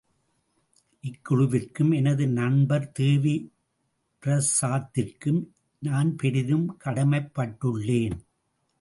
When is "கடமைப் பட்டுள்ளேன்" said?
6.77-8.19